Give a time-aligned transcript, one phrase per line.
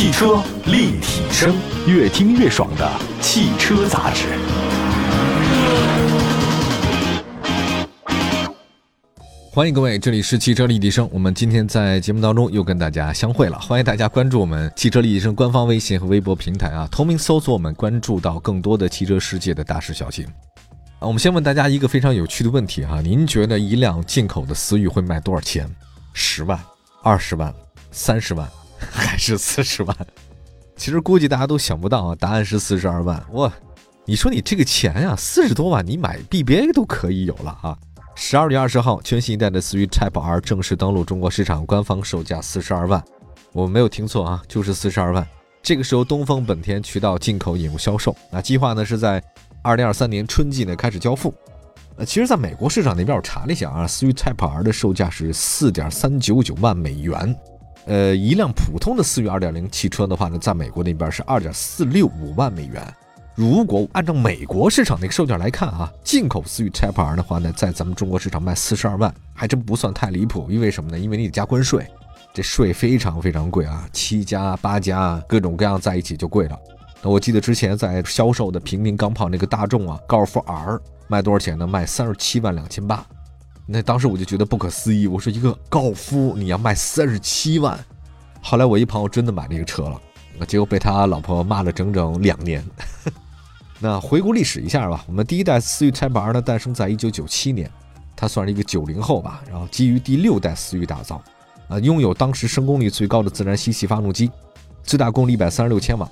[0.00, 1.54] 汽车立体声，
[1.86, 4.28] 越听越爽的汽车杂志。
[9.52, 11.06] 欢迎各位，这里是汽车立体声。
[11.12, 20.24] 我们今天在节目当中又跟大家相会了，欢迎大家关注我们汽车立体声官方微信和微博平台啊，同名搜索我们，关注到更多的汽车世界的大事小情。
[20.98, 25.68] 啊，我们先问大家一个非常有趣的问题哈，您觉得一辆进口的思域会卖多少钱？
[26.14, 26.58] 十万、
[27.02, 27.52] 二十万、
[27.90, 28.48] 三十万？
[28.90, 29.96] 还是四十万，
[30.76, 33.22] 其实估计大家都想不到啊，答案是四十二万。
[33.32, 33.52] 哇，
[34.04, 37.76] 你说你这个钱呀，四十多万你买 BBA 都可以有了啊！
[38.14, 43.02] 十二月二十号，全新一代的思域 Type R 正式登陆中国市场，官方售价四十二万，
[43.52, 45.26] 我没有听错啊，就是四十二万。
[45.62, 49.22] 这个时候，东风本田渠道进口引入销售，那计划呢是在
[49.62, 51.32] 二零二三年春季呢开始交付。
[51.96, 57.36] 呃，其实，在美国市场那边我查了一下啊，思域 Type R 的售价是四点三九九万美元。
[57.86, 62.82] 呃，一辆普通的思域2.0汽车的话呢，在美国那边是2.465万美元。
[63.34, 70.46] 如果按照美国市场那个售价来看啊，进口思域 Type R 的话呢，在咱们中国市场卖42万，还真不算太离谱。
[70.50, 70.98] 因为什么呢？
[70.98, 71.86] 因为你得加关税，
[72.34, 76.58] 这税非常非常贵啊，七加八加各种各样在一起就贵了。
[77.00, 81.66] 那我记得之前在销售的平民钢炮那个大众啊，高尔夫 R 卖多少钱呢？
[81.66, 83.06] 卖37万两千八。
[83.72, 87.78] 那当时我就觉得不可思议，我说一个高尔夫你要卖三十七万，
[88.42, 90.00] 后来我一朋友真的买这个车了，
[90.44, 92.64] 结果被他老婆骂了整整两年。
[93.78, 97.70] 那回顾历史一下吧，我们第一代思域 Type R 呢诞生在一九九七年，
[98.16, 101.22] 它算是一个九零后吧，然后基于第六代思域打造，
[101.68, 104.32] 啊，拥有当时升功率最高的自然吸气发动机，
[104.82, 106.10] 最大功率一百三十六千瓦。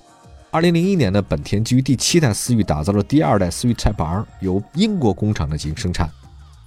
[0.53, 6.09] 二零零一年呢，本田基于第七代思域打造了第二代思域 Type R，由英国工厂呢进行生产。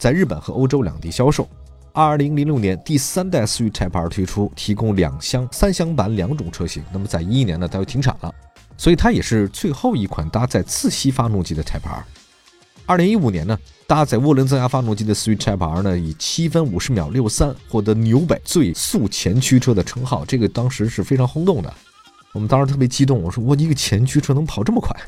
[0.01, 1.47] 在日本和欧洲两地销售。
[1.93, 6.83] 二零零六年，第三代思域 Type R 推出，提供两厢、三厢版两种车型。
[6.91, 8.33] 那么在一一年呢，它又停产了，
[8.77, 12.03] 所以它也是最后一款搭载自吸发动机的 Type R。
[12.87, 21.71] 二零一五年呢，搭载涡轮增压发动机的思域 Type R 呢，以七分五十秒六三获得纽北最速前驱车的称号，这个当时是非常轰动的。
[22.33, 24.99] 我们当时特别激动，我说我一个前驱车能跑这么快，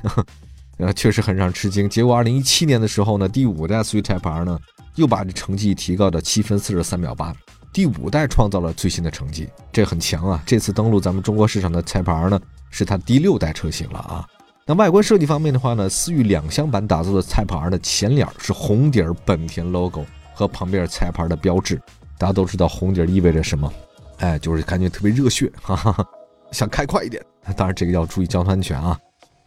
[0.77, 1.89] 呃， 确实很让人吃惊。
[1.89, 4.59] 结果二零一七年的时候呢，第五代思域 Type R 呢。
[4.95, 7.35] 又把这成绩提高到七分四十三秒八，
[7.71, 10.43] 第五代创造了最新的成绩，这很强啊！
[10.45, 12.39] 这次登陆咱们中国市场的 Type R 呢，
[12.69, 14.27] 是它第六代车型了啊。
[14.65, 21.81] 那外观设计方面的话呢，思域两厢版打造的 Type R 的前脸是红底儿本田 logo 和旁边 Type R 的标志。
[22.17, 23.73] 大家都知道红底儿意味着什么？
[24.19, 26.05] 哎，就是感觉特别热血， 哈哈，
[26.51, 27.21] 想开快一点。
[27.57, 28.97] 当然这个要注意交通安全啊。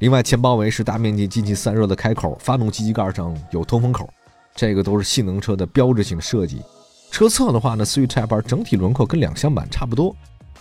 [0.01, 4.07] 另外前包围是大面积进气散热的开口，发动机机盖上有通风口。
[4.57, 6.63] 这个都是性能车的标志性设计。
[7.13, 10.17] 车侧的话呢，思域 Type R 整体轮廓跟两厢版差不多，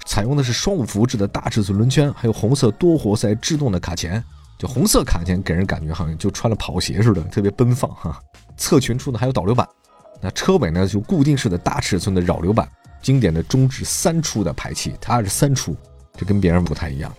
[0.06, 4.24] 采用的是双五辐制的大尺寸轮圈，还有红色多活塞制动的卡钳。
[4.58, 8.18] 就红色卡钳给人感觉好像就穿了跑鞋似的，特别奔放哈。
[8.56, 9.68] 侧裙处呢还有导流板，
[10.22, 12.66] 那车尾呢就固定式的大尺寸的扰流板，
[13.02, 15.76] 经典的中置三出的排气，它是三出，
[16.16, 17.14] 这跟别人不太一样。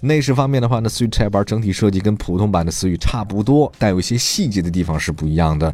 [0.00, 5.72] 内饰方面的话呢，思域 Type R 整体设计跟普通版的思域差不多，但有一些细节的地方是不一样的。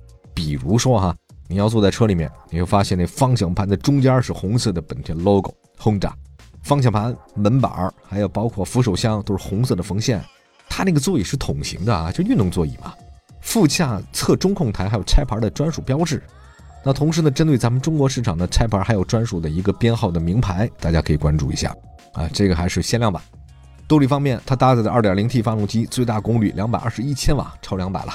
[0.57, 1.15] 比如说哈，
[1.49, 6.15] 你要坐在车里面，你会发现那方向盘的中间是红色的本田 logo 轰炸
[6.63, 10.23] 方向盘、门板儿还有包括扶手箱都是红色的缝线。
[10.69, 12.93] 它那个座椅是桶形的啊，就运动座椅嘛。
[13.41, 16.23] 副驾侧中控台还有拆牌的专属标志。
[16.85, 21.75] 那同时呢，针对咱们中国市场的拆牌还有专属的一个编号的名牌，大家可以关注一下
[22.13, 23.23] 啊，这个还是限量版。
[23.89, 28.13] 动力方面，它搭载的 2.0T 发动机，最大功率221千瓦，超两百了。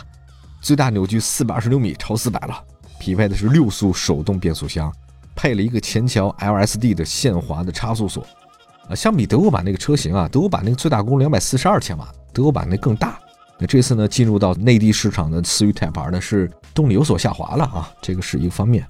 [0.66, 2.60] 最大扭矩四百二十六米，超四百了。
[2.98, 4.92] 匹配的是六速手动变速箱，
[5.36, 8.26] 配了一个前桥 LSD 的限滑的差速锁。
[8.90, 13.20] 啊，相比德国版那个车型啊，德国版那个最大功率两百四十二千瓦，德国版那更大。
[13.60, 18.84] 那这次呢，进入到内地市场的思域 Type R 呢，是动力有所下滑了啊，这个是一个方面。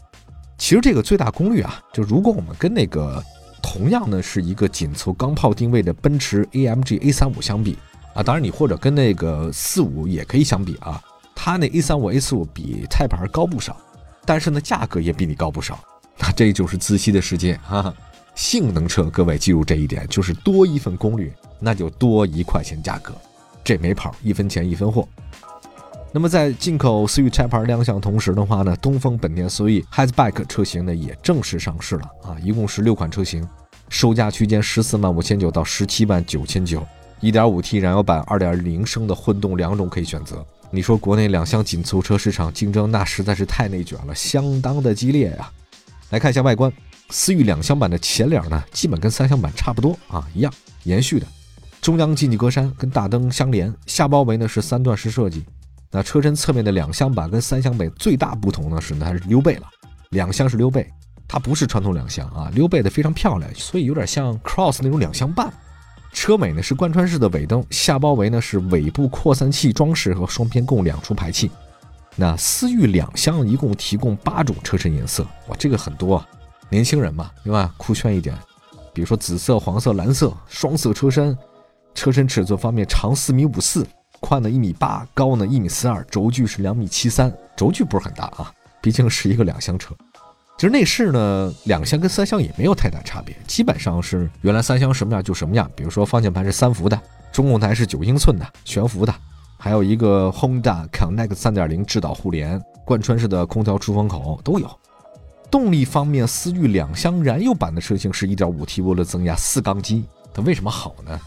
[0.58, 3.22] 其实这个最大功率啊，就如果我们跟那个
[3.62, 7.78] 同样呢是一个紧凑钢炮定位的奔驰 AMG A 三五相比
[8.14, 11.04] 啊，当然你或者跟那个四五也可以相比啊。
[11.36, 13.78] 它那 A 三五 A 四五比 Type R 高不少，
[14.26, 15.78] 但是呢价格也比你高不少，
[16.18, 17.94] 那这就是自吸的世界哈。
[18.34, 23.14] 性能车，各位记住这一点，就是多一份功率，那就多一块钱价格，
[23.64, 25.08] 这没跑，一分钱一分货。
[26.12, 33.48] 那么在进口思域拆牌亮相同时的话呢，东风本田思域 Hatchback 车型呢也正式上市了啊，一共是六款车型，
[33.90, 36.86] 售价区间十四万五千九到十七万九千九
[37.22, 40.46] ，1.5T 燃油版、2.0升的混动两种可以选择。
[40.72, 45.50] 你说国内两厢紧凑车市场竞争那实在是太内卷了，相当的激烈呀。
[46.10, 46.72] 来看一下外观，
[47.10, 50.54] 思域两厢版的前脸呢，基本跟三厢版差不多啊，一样
[50.84, 51.26] 延续的。
[51.82, 55.46] 中央进气格栅跟大灯相连，下包围呢是三段式设计。
[55.92, 59.68] 那车身侧面的两厢版跟三厢版最大不同呢是它是溜背了，
[60.10, 60.86] 两厢是溜背，
[61.28, 65.54] 它不是传统两厢啊，溜背的非常漂亮，所以有点像 Cross 那种两厢半。
[66.16, 71.52] 车尾呢是贯穿式的尾灯，下包围呢是尾部扩散器装饰和双边共两出排气。
[72.16, 76.28] 那思域两厢一共提供八种车身颜色，哇，这个很多啊，
[76.70, 77.72] 年轻人嘛，对吧？
[77.76, 78.34] 酷炫一点，
[78.94, 81.38] 比如说紫色、黄色、蓝色，双色车身。
[81.94, 83.86] 车身尺寸方面，长四米五四，
[84.22, 88.52] 宽呢一米八，高呢一米四二，轴距是两米七三，轴距不是很大啊，
[88.82, 89.94] 毕竟是一个两厢车。
[90.58, 95.70] 其实内饰呢，两厢跟三厢也没有太大差别，基本上是原来三厢什么样就什么样。
[95.76, 96.98] 比如说方向盘是三幅的，
[97.34, 99.14] 中控台是九英寸的悬浮的，
[99.58, 104.70] 还有一个 Honda Connect 三点零智导互联，贯穿式的空调出风口都有。
[105.52, 111.20] 动力方面，思域两厢燃油版的车型是一点五 T 涡轮增压四缸机，它为什么好呢？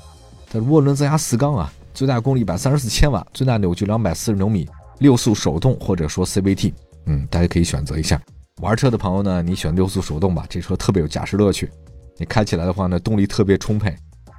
[0.50, 4.66] 它涡轮增压四缸啊，最大功率一百三十四千瓦，最大扭矩两百四十牛米，
[5.00, 6.72] 六速手动或者说 CVT，
[7.04, 8.18] 嗯，大家可以选择一下。
[8.60, 11.70] 玩车的朋友呢，你选六速手动吧，这车特别有驾驶乐趣。
[12.16, 13.94] 你开起来的话呢，动力特别充沛，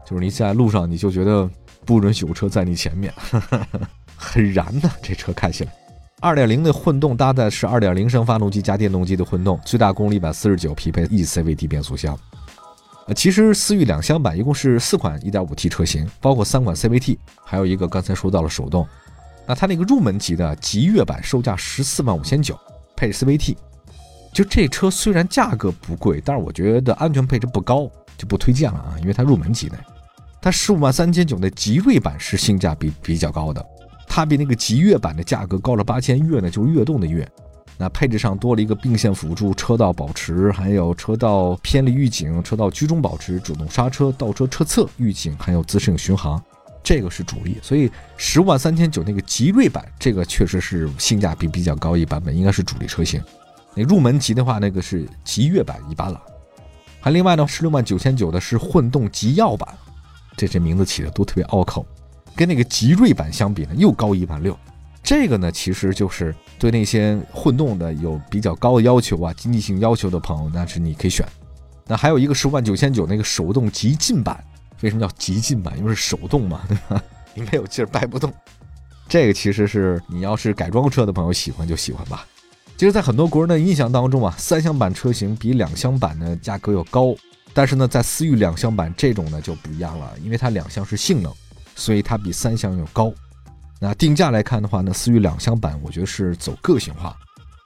[0.06, 1.50] 就是你在路上你就觉得
[1.86, 3.14] 不允许有车在你前面，
[4.18, 5.74] 很燃的这车开起来。
[6.20, 12.18] 二点零的混动搭载是二点零升发动机加电动机的混动，最大功率一百四十九，匹配 eCVT 变速箱。
[13.16, 18.86] 其实思域两厢版一共是四款 1.5T 车型，包括三款 CVT，还有一个刚才说到了手动。
[19.48, 22.60] 那它那个入门级的极越版售价十四万五千九，
[22.98, 23.56] 配 CVT。
[24.40, 29.78] 就这车虽然价格不贵，但是我觉得安全配置不高，就不推荐了啊，因为它入门级的。
[30.42, 33.62] 它十五万三千九的极锐版是性价比比较高的，
[34.08, 37.30] 它比那个极越版的价格高了八千，越呢就是悦动的悦。
[37.78, 46.42] 那配置上多了一个并线辅助、车道保持，还有车道偏离预警、车道居中保持、主动刹车、倒车车侧预警，还有自适应巡航，
[46.82, 47.58] 这个是主力。
[47.62, 53.22] 所以十五万三千九那个极锐版，这个确实是性价比比较高一版本，应该是主力车型。
[53.76, 56.22] 那入门级的话，那个是极越版一般了。
[57.00, 59.68] 还另外呢，十六万九千九的是混动极耀版，
[60.36, 61.86] 这些名字起的都特别拗口，
[62.36, 64.58] 跟那个极锐版相比呢，又高一万六。
[65.02, 71.26] 这个呢，其实就是对那些混动的有比较高的要求啊，经济性要求的朋友，那是你可以选。
[71.88, 74.44] 那还有一个十五万九千九那个手动极进版，
[74.82, 75.78] 为什么叫极进版？
[75.78, 77.02] 因为是手动嘛，对吧？
[77.34, 78.32] 你没有劲儿掰不动。
[79.08, 82.26] 这个其实是你要是改装车的朋友喜欢就喜欢吧。
[82.80, 87.14] 其实，在很多国人的印象当中啊，三厢版车型比两厢版的价格要高，
[87.54, 91.30] 但是呢，在思域两厢版这种呢就不一样了，因为它两厢是性能，
[91.76, 93.12] 所以它比三厢要高。
[93.82, 97.14] 那定价来看的话呢，思域两厢版我觉得是走个性化。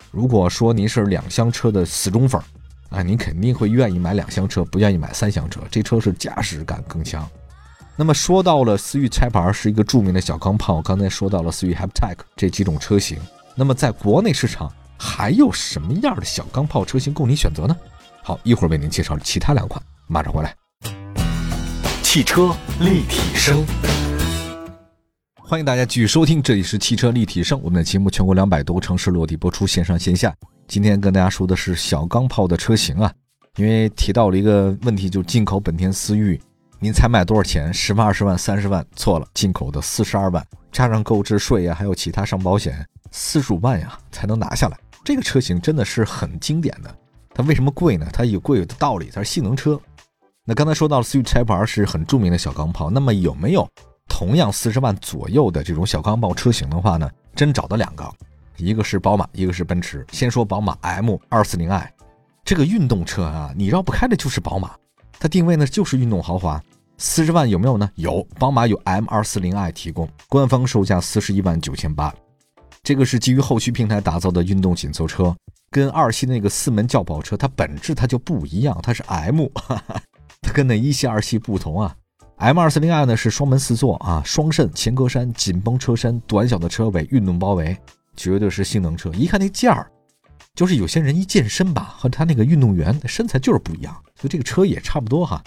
[0.10, 2.42] 如果说您是两厢车的死忠粉
[2.90, 5.62] 啊，您肯定会愿意买两厢车，不愿意买三厢车。
[5.70, 7.30] 这车是驾驶感更强。
[7.96, 13.20] 那么说到了思域 Type R 是一个著名的小钢炮，刚才说到了思域 Haptech 这几种车型。
[13.56, 17.76] 那么在国内市场还有什么样的小钢炮车型供您选择呢？
[18.24, 20.56] 好，一会儿为您介绍其他两款，马上回来。
[22.02, 23.66] 汽车立体声。
[25.36, 27.60] 欢迎大家继续收听，这里是汽车立体声。
[27.62, 30.34] 我们的节目全国两百多个城市落地播出，线上线下。
[30.68, 33.12] 今天跟大家说的是小钢炮的车型啊，
[33.58, 36.42] 因为提到了一个问题，就是进口本田思域，
[36.80, 37.74] 您才买多少钱？
[37.74, 38.84] 十万、二十万、三十万？
[38.96, 44.78] 错了，进口的四十二万，加上购置税呀，还有其他上保险，四十五万呀才能拿下来。
[45.04, 46.96] 这个车型真的是很经典的。
[47.34, 48.08] 它为什么贵呢？
[48.14, 49.80] 它有贵有的道理，它是性能车。
[50.46, 53.68] 那刚才说到了思域 Type R 是很著名的小钢炮，那么有没有？
[54.08, 58.08] 同样四十万左右的这种小钢炮车型的话呢，真找到两个，
[58.58, 60.06] 一个是宝马，一个是奔驰。
[60.12, 61.94] 先说宝马 M 二四零 i，
[62.46, 64.72] 这个运动车啊，你绕不开的就是宝马，
[65.20, 66.62] 它定位呢就是运动豪华。
[66.98, 67.90] 四十万有没有呢？
[67.96, 72.14] 有，宝马有 M 二四零 i 提供，官方售价四十一万九千八。
[72.84, 75.34] 这个是基于后驱平台打造的运动紧凑车，
[75.72, 80.02] 跟二系那个四门轿跑车它本质它就不一样，它是 M，哈 哈
[80.42, 81.96] 它跟那一系二系不同啊。
[82.36, 87.78] M 二四零 i 呢是双门四座啊，双肾前格栅，紧绷车身，短小的车尾，运动包围，
[88.18, 89.10] 绝对是性能车。
[89.14, 89.90] 一看那件儿，
[90.54, 93.94] 就是有些人一健身吧，和他那个运动员身材就是不一样。
[94.20, 95.42] 所以这个车也差不多哈。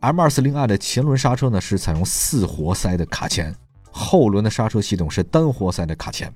[0.00, 3.54] M 二四零 i 的前轮刹车呢是采用四活塞的卡钳，
[3.90, 6.32] 后轮的刹车系统是单活塞的卡钳。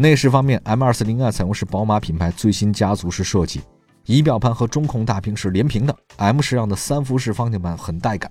[0.00, 3.62] 内饰方面，M 二四零 i 采用是宝马品牌最新家族式设计，
[4.06, 8.30] 仪表盘和中控大屏是连屏的，M 式样的三辐式方向盘很带感。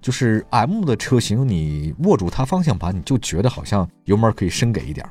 [0.00, 5.04] 就是 M 的车型，你握住它方向盘，你就觉得好像油门可以深给一点。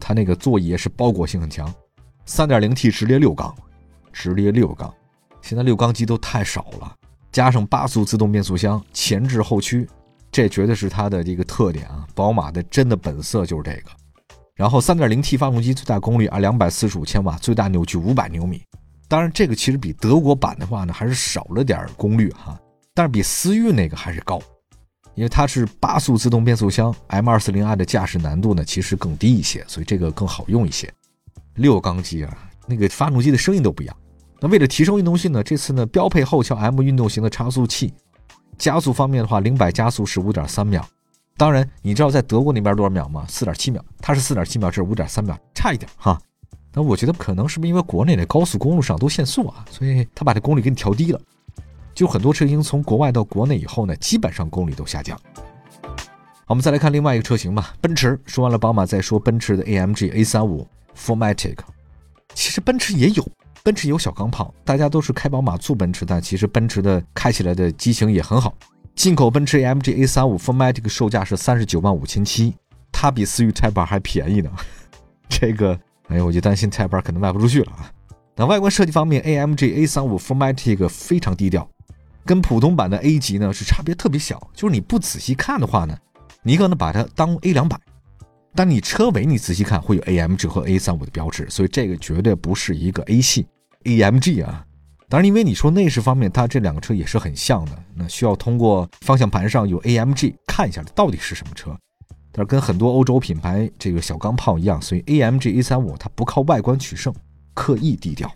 [0.00, 1.70] 它那个座椅也是包裹性很强
[2.26, 3.54] ，3.0T 直列六缸，
[4.14, 4.90] 直列六缸，
[5.42, 6.90] 现在六缸机都太少了，
[7.30, 9.86] 加上八速自动变速箱，前置后驱，
[10.32, 12.06] 这绝对是它的这个特点啊！
[12.14, 13.90] 宝马的真的本色就是这个。
[14.54, 18.62] 然后三点零 T 发动机最大功率啊两百四十五千瓦，最大扭矩五百牛米。
[19.08, 22.58] 当然，这个其实比德国版的话呢，还是少了点功率哈，
[22.94, 24.40] 但是比思域那个还是高，
[25.14, 30.92] 因为它是八速自动变速箱，M 二四零 i 的驾驶难度呢其实更低一些，所以这个更好用一些。
[31.56, 33.96] 六缸机啊，那个发动机的声音都不一样。
[34.40, 37.92] 那为了提升运动性呢，这次呢标配后桥 M 运动型的差速器，
[38.56, 40.86] 加速方面的话，零百加速是五点三秒。
[41.36, 43.24] 当然，你知道在德国那边多少秒吗？
[43.28, 46.20] 四点七秒，它是四点七秒，这是五点三秒，差一点哈。
[46.72, 51.20] 那我觉得可能是不是因为国内的高速公路上都限速啊，所以他把这功率给你调低了。
[51.94, 55.18] 就很多车型从国外到国内以后呢，基本上功率都下降。
[55.82, 58.20] 好，我们再来看另外一个车型吧，奔驰。
[58.26, 61.58] 说完了宝马，再说奔驰的 AMG A35 Formatic。
[62.34, 63.26] 其实奔驰也有。
[63.62, 68.54] 奔驰有小钢炮，大家都是开宝马坐奔驰，但其实奔驰的开起来的机型也很好。
[68.94, 72.54] 进口奔驰 AMG A35 Formatic 售价是三十九万五千七，
[72.92, 74.50] 它比思域 Type R 还便宜呢。
[75.28, 77.90] 这个，哎呀，我就担心 Type R 可能卖不出去了啊。
[78.36, 81.68] 那外观设计方面，AMG A35 Formatic 非常低调，
[82.24, 84.50] 跟普通版的 A 级呢是差别特别小。
[84.54, 85.96] 就是你不仔细看的话呢，
[86.42, 87.78] 你可能把它当 A 两百。
[88.54, 93.46] 但你车尾你仔细看，会有 AMG 和 A35 的标志，所以这个绝对不是一个 A 系
[93.82, 94.64] AMG 啊。
[95.14, 101.70] 当然，因为你说内饰方面，它这两个车也是很像的，那需要通过方向盘上有 AMG 看一下到底是什么车。
[102.32, 107.14] 但是跟很多欧洲品牌这个小钢炮一样，所以 AMG A35 它不靠外观取胜，
[107.54, 108.28] 刻意低调。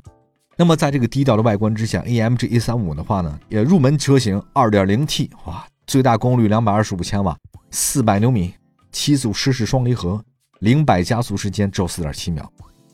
[0.56, 7.36] 那么在这个低调的外观之下，AMG A35 的话呢，也入门车型 2.0T，哇，最大功率225千瓦
[7.72, 8.54] ，400牛米。
[8.92, 10.24] 七速湿式双离合，
[10.60, 12.48] 零百加速时间只有四点七秒，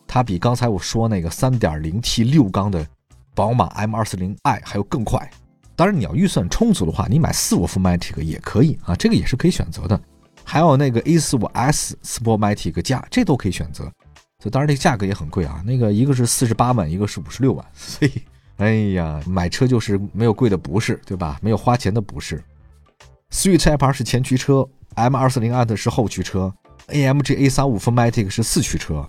[0.07, 2.87] 它比刚才我说那个三点零 T 六缸的
[3.35, 5.29] 宝马 M 二四零 i 还有更快。
[5.76, 10.00] 当然，你要预算充足的话，你买四五 Fmatic 也可以啊，这个也是可以选择的。
[10.45, 13.91] 还有那个 A 四五 S Sportmatic 加，这都可以选择。
[14.38, 17.67] 这当然这个价格也很贵啊，那个一个是四十八万，一个是五十六万。
[17.75, 18.12] 所以，
[18.59, 21.38] 哎呀，买车就是没有贵的不是，对吧？
[21.43, 22.43] 没有花钱的不是。
[23.31, 24.69] 思域 Type R 是前驱车。
[24.95, 26.55] M 二四零 i 是后驱车
[26.87, 29.05] ，AMG A 三五 Formatic 是四驱车。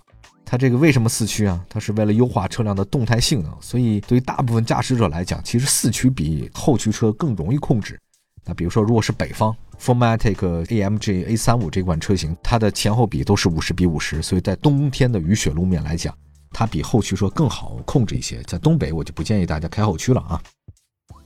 [0.48, 1.60] 它这个为什么四驱啊？
[1.68, 3.52] 它是为了优化车辆的动态性能。
[3.60, 7.98] 所以对于大部分驾驶者来讲，其实四驱比后驱车更容易控制。
[8.44, 10.36] 那比如说，如果是北方，Formatic
[10.66, 16.16] AMG A 三五这款车型，它的前后比都是五十比五十，所以在冬天的雨雪路面来讲，
[16.52, 18.40] 它比后驱车更好控制一些。
[18.44, 20.40] 在东北，我就不建议大家开后驱了啊。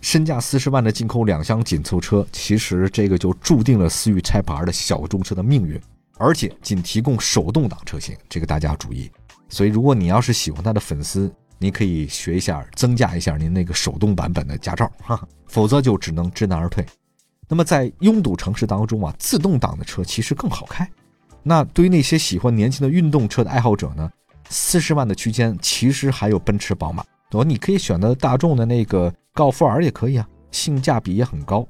[0.01, 5.79] 身价四十万的进口两厢紧凑车，其实这个就注定了思域 Type R 的小众车的命运，
[6.21, 9.11] 而且仅提供手动挡车型，这个大家要注意。
[9.49, 16.87] 所以，如果你要是喜欢它的粉丝，你可以学一下，增加一下您那个手动版本的驾照，哈，否则就只能知难而退。
[17.49, 20.89] 那么，在拥堵城市当中啊，自动挡的车其实更好开。
[21.43, 24.09] 那对于那些喜欢年轻的运动车的爱好者呢，
[24.49, 27.49] 四十万的区间其实还有奔驰、宝马，对吧？
[27.49, 29.13] 你可以选择大众的那个。
[29.33, 31.65] 高尔夫 R 也可以啊，性价比也很高。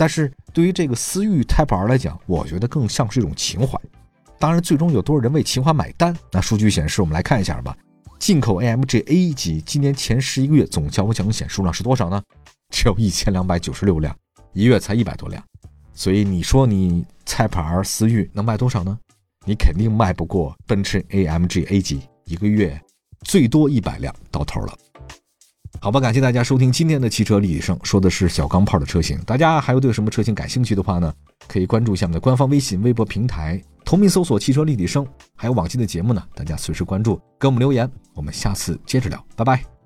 [0.00, 3.78] 但是对于这个思域 Type R 来讲，我觉得更像是一种情怀。
[4.38, 6.16] 当然，最终有多少人为情怀买单？
[6.32, 7.76] 那数据显示，我们来看一下吧。
[8.18, 12.22] 进口 AMG A 级今年前十一个月总交强险数量是多少呢？
[12.72, 14.16] 只有一千两百九十六辆，
[14.54, 15.44] 一月才一百多辆。
[15.92, 18.98] 所以你说你 Type R 思域能卖多少呢？
[19.44, 22.80] 你肯定卖不过奔驰 AMG A 级，一个月
[23.26, 24.74] 最多一百辆到头了。
[25.82, 29.18] 好吧，感谢大家收听今天的汽车立体声，说的是小钢炮的车型。
[29.24, 31.10] 大家还有对什么车型感兴趣的话呢？
[31.48, 35.06] 可以关注一下我们的官方微信、微博平台，同名搜索“汽车立体声”。
[35.34, 37.90] 还有往期的节目呢，大家随时关注，给我们留言。
[38.14, 39.79] 我们下次接着聊，拜拜。